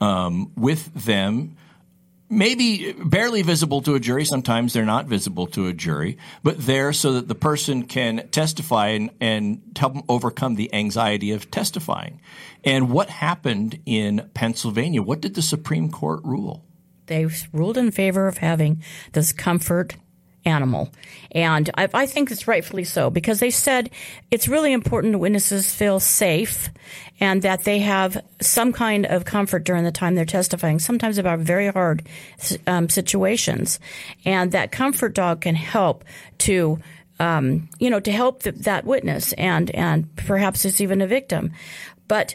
[0.00, 1.56] um, with them
[2.28, 4.24] maybe barely visible to a jury.
[4.24, 8.88] Sometimes they're not visible to a jury, but there so that the person can testify
[8.88, 12.20] and, and help them overcome the anxiety of testifying.
[12.64, 15.02] And what happened in Pennsylvania?
[15.02, 16.64] What did the Supreme Court rule?
[17.06, 19.96] They ruled in favor of having this comfort
[20.46, 20.90] animal.
[21.32, 23.90] And I, I, think it's rightfully so because they said
[24.30, 26.70] it's really important witnesses feel safe
[27.20, 31.40] and that they have some kind of comfort during the time they're testifying, sometimes about
[31.40, 32.06] very hard
[32.66, 33.80] um, situations.
[34.24, 36.04] And that comfort dog can help
[36.38, 36.78] to
[37.18, 41.52] um, you know, to help that witness and, and perhaps it's even a victim.
[42.08, 42.34] But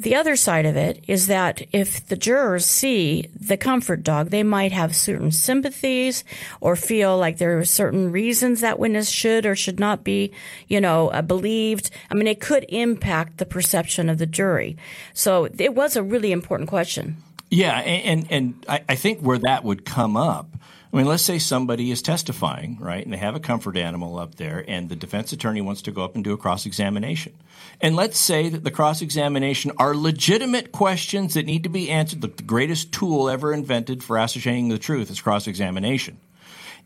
[0.00, 4.42] The other side of it is that if the jurors see the comfort dog, they
[4.42, 6.24] might have certain sympathies
[6.62, 10.32] or feel like there are certain reasons that witness should or should not be,
[10.68, 11.90] you know, uh, believed.
[12.10, 14.78] I mean, it could impact the perception of the jury.
[15.12, 17.18] So it was a really important question.
[17.50, 20.48] Yeah, and and, I, I think where that would come up.
[20.92, 24.34] I mean, let's say somebody is testifying, right, and they have a comfort animal up
[24.34, 27.32] there, and the defense attorney wants to go up and do a cross examination.
[27.80, 32.22] And let's say that the cross examination are legitimate questions that need to be answered.
[32.22, 36.18] The, greatest tool ever invented for ascertaining the truth is cross examination.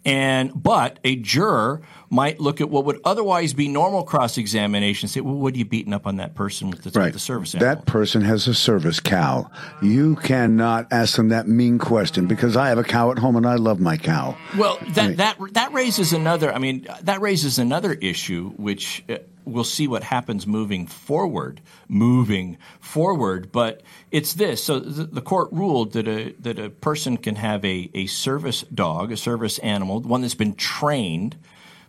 [0.04, 1.80] And but a juror
[2.10, 5.64] might look at what would otherwise be normal cross examination, say, "Well, what are you
[5.64, 7.12] beating up on that person with the, Right.
[7.12, 9.50] the service animal?" That person has a service cow.
[9.82, 13.46] You cannot ask them that mean question because I have a cow at home and
[13.46, 14.36] I love my cow.
[14.58, 16.54] Well, that I mean- that that raises another.
[16.54, 19.14] I mean, that raises another issue, which uh,
[19.44, 21.60] we'll see what happens moving forward.
[21.88, 24.64] Moving forward, but it's this.
[24.64, 29.12] So the, court ruled that a that a person can have a a service dog,
[29.12, 31.36] a service animal, one that's been trained.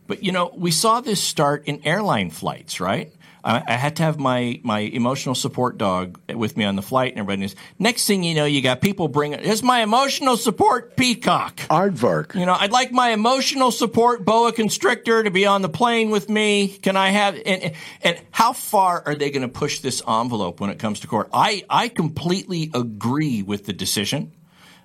[0.07, 3.11] But you know, we saw this start in airline flights, right?
[3.45, 7.11] I, I had to have my my emotional support dog with me on the flight,
[7.11, 7.55] and everybody knows.
[7.77, 9.39] Next thing you know, you got people bringing.
[9.39, 11.57] Here's my emotional support peacock.
[11.69, 12.33] Aardvark.
[12.33, 16.27] You know, I'd like my emotional support boa constrictor to be on the plane with
[16.27, 16.69] me.
[16.69, 17.35] Can I have?
[17.45, 21.07] And, and how far are they going to push this envelope when it comes to
[21.07, 21.29] court?
[21.31, 24.33] I I completely agree with the decision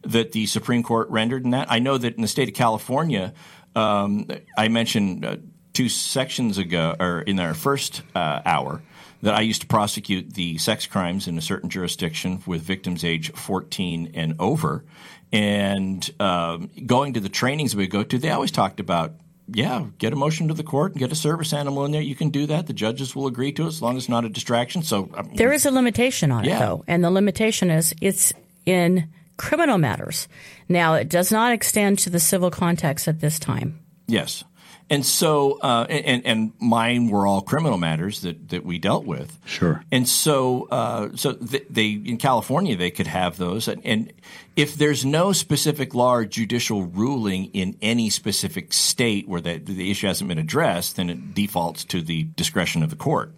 [0.03, 1.71] that the Supreme Court rendered in that.
[1.71, 3.33] I know that in the state of California,
[3.75, 5.37] um, I mentioned uh,
[5.81, 8.83] two sections ago, or in our first uh, hour,
[9.23, 13.33] that I used to prosecute the sex crimes in a certain jurisdiction with victims age
[13.33, 14.85] 14 and over.
[15.33, 19.15] And um, going to the trainings we go to, they always talked about
[19.53, 22.03] yeah, get a motion to the court and get a service animal in there.
[22.03, 22.67] You can do that.
[22.69, 24.83] The judges will agree to it as long as it's not a distraction.
[24.83, 28.33] So I mean, There is a limitation on it, though, and the limitation is it's
[28.67, 29.09] in
[29.39, 30.29] criminal matters.
[30.69, 33.81] Now, it does not extend to the civil context at this time.
[34.07, 34.45] Yes.
[34.93, 39.39] And so, uh, and, and mine were all criminal matters that, that we dealt with.
[39.45, 39.85] Sure.
[39.93, 44.13] And so, uh, so th- they in California they could have those, and, and
[44.57, 49.93] if there's no specific law or judicial ruling in any specific state where the, the
[49.93, 53.33] issue hasn't been addressed, then it defaults to the discretion of the court.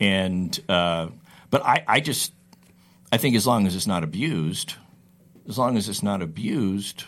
[0.00, 1.08] And uh,
[1.50, 2.32] but I, I just
[3.12, 4.74] I think as long as it's not abused,
[5.46, 7.04] as long as it's not abused,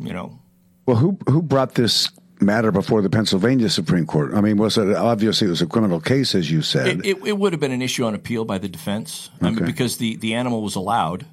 [0.00, 0.38] you know,
[0.86, 2.08] Well, who who brought this
[2.44, 4.34] matter before the Pennsylvania Supreme Court?
[4.34, 6.86] I mean, was it obviously it was a criminal case, as you said?
[6.86, 9.64] It, it, it would have been an issue on appeal by the defense I mean,
[9.64, 11.26] because the, the animal was allowed.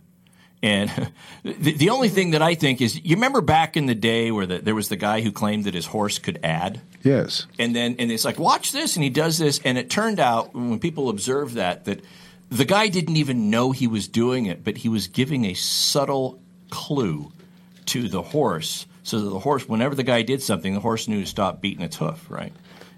[0.64, 0.90] And
[1.44, 4.46] the, the only thing that I think is, you remember back in the day where
[4.46, 6.82] the, there was the guy who claimed that his horse could add?
[7.04, 7.48] yes.
[7.58, 10.54] And then and it's like, watch this, and he does this, and it turned out
[10.54, 12.02] when people observed that that
[12.50, 16.40] the guy didn't even know he was doing it, but he was giving a subtle
[16.70, 17.32] clue
[17.88, 21.22] to the horse, so that the horse, whenever the guy did something, the horse knew
[21.22, 22.54] to stop beating its hoof, right?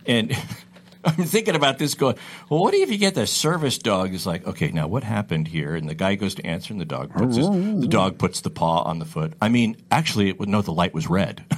[0.06, 0.36] And
[1.06, 2.16] I'm thinking about this, going,
[2.50, 4.14] well, what if you get the service dog?
[4.14, 5.76] Is like, okay, now what happened here?
[5.76, 8.50] And the guy goes to answer, and the dog puts his, the dog puts the
[8.50, 9.34] paw on the foot.
[9.42, 11.44] I mean, actually, it would know the light was red.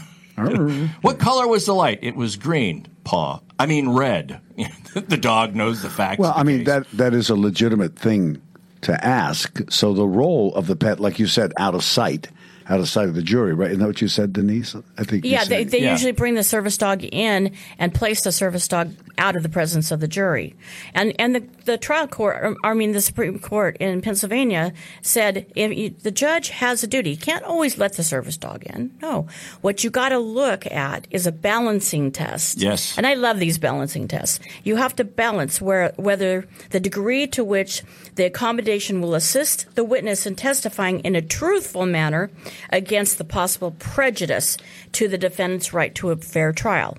[1.02, 2.00] What color was the light?
[2.02, 2.88] It was green.
[3.06, 3.40] Paw.
[3.58, 4.42] I mean red.
[4.94, 6.20] the dog knows the facts.
[6.20, 6.68] Well, I mean case.
[6.68, 8.42] that that is a legitimate thing
[8.82, 9.72] to ask.
[9.72, 12.28] So the role of the pet, like you said, out of sight,
[12.68, 13.70] out of sight of the jury, right?
[13.70, 14.76] Isn't that what you said, Denise?
[14.98, 15.24] I think.
[15.26, 18.68] you Yeah, they, said- they usually bring the service dog in and place the service
[18.68, 20.56] dog out of the presence of the jury.
[20.94, 25.52] And and the, the trial court, or, I mean the Supreme Court in Pennsylvania said
[25.56, 28.92] if you, the judge has a duty, you can't always let the service dog in.
[29.02, 29.28] No,
[29.62, 32.58] what you got to look at is a balancing test.
[32.58, 32.98] Yes.
[32.98, 34.40] And I love these balancing tests.
[34.64, 37.84] You have to balance where whether the degree to which
[38.16, 42.30] the accommodation will assist the witness in testifying in a truthful manner
[42.72, 44.58] against the possible prejudice
[44.94, 46.98] to the defendant's right to a fair trial.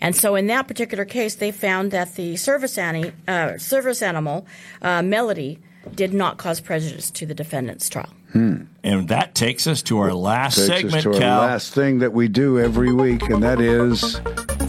[0.00, 4.46] And so, in that particular case, they found that the service, ani- uh, service animal,
[4.82, 5.58] uh, Melody,
[5.94, 8.10] did not cause prejudice to the defendant's trial.
[8.34, 12.12] and that takes us to our last takes segment, us to our last thing that
[12.12, 14.20] we do every week, and that is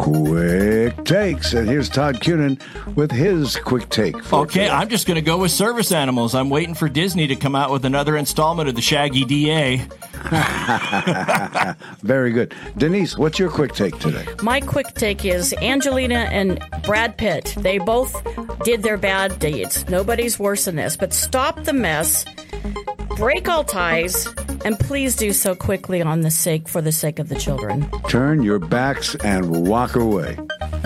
[0.05, 1.53] quick takes.
[1.53, 2.61] And here's Todd Cunin
[2.95, 4.23] with his quick take.
[4.23, 6.35] For Okay, I'm just going to go with service animals.
[6.35, 9.77] I'm waiting for Disney to come out with another installment of the Shaggy DA.
[12.03, 13.17] Very good, Denise.
[13.17, 14.27] What's your quick take today?
[14.43, 17.55] My quick take is Angelina and Brad Pitt.
[17.57, 18.15] They both
[18.63, 19.89] did their bad deeds.
[19.89, 20.95] Nobody's worse than this.
[20.95, 22.25] But stop the mess,
[23.17, 24.27] break all ties,
[24.65, 27.89] and please do so quickly on the sake for the sake of the children.
[28.09, 30.37] Turn your backs and walk away.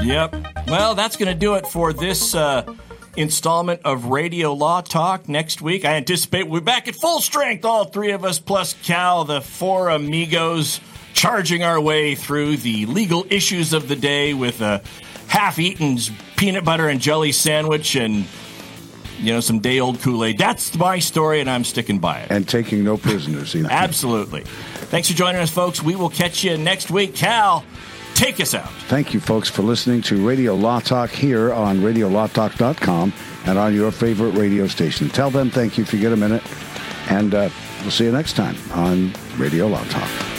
[0.03, 0.35] Yep.
[0.67, 2.71] Well, that's going to do it for this uh,
[3.15, 5.85] installment of Radio Law Talk next week.
[5.85, 9.39] I anticipate we'll be back at full strength, all three of us, plus Cal, the
[9.39, 10.81] four amigos,
[11.13, 14.83] charging our way through the legal issues of the day with a
[15.27, 15.97] half eaten
[16.35, 18.25] peanut butter and jelly sandwich and
[19.19, 20.37] you know, some day old Kool Aid.
[20.37, 22.31] That's my story, and I'm sticking by it.
[22.31, 23.67] And taking no prisoners either.
[23.71, 24.41] Absolutely.
[24.43, 25.83] Thanks for joining us, folks.
[25.83, 27.15] We will catch you next week.
[27.15, 27.63] Cal,
[28.15, 28.71] take us out.
[28.87, 33.13] Thank you, folks, for listening to Radio Law Talk here on RadioLawTalk.com
[33.45, 35.09] and on your favorite radio station.
[35.09, 36.43] Tell them thank you if you get a minute,
[37.09, 37.49] and uh,
[37.81, 40.38] we'll see you next time on Radio Law Talk.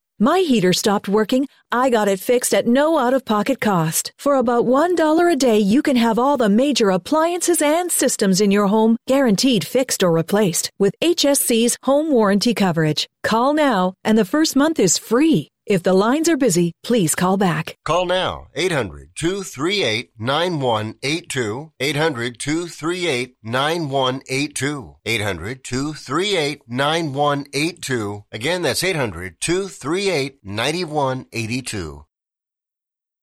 [0.21, 1.47] my heater stopped working.
[1.71, 4.13] I got it fixed at no out of pocket cost.
[4.17, 8.51] For about $1 a day, you can have all the major appliances and systems in
[8.51, 13.07] your home guaranteed fixed or replaced with HSC's home warranty coverage.
[13.23, 15.50] Call now, and the first month is free.
[15.65, 17.77] If the lines are busy, please call back.
[17.85, 21.71] Call now 800 238 9182.
[21.79, 24.95] 800 238 9182.
[25.05, 28.23] 800 238 9182.
[28.31, 32.05] Again, that's 800 238 9182.